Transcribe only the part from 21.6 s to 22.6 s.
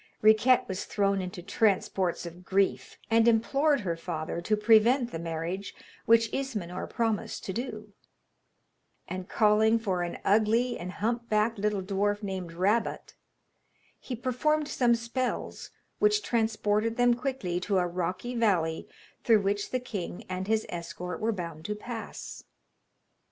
to pass.